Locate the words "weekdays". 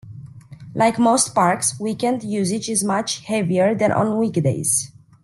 4.17-4.91